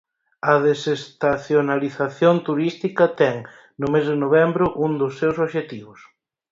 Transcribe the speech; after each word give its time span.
A 0.51 0.53
desestacionalización 0.67 2.35
turística 2.47 3.05
ten, 3.19 3.35
no 3.79 3.87
mes 3.93 4.05
de 4.11 4.15
novembro, 4.23 4.65
un 4.85 4.91
dos 5.01 5.13
seus 5.19 5.37
obxectivos. 5.45 5.99